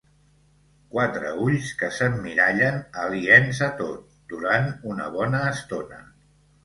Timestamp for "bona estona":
5.21-6.01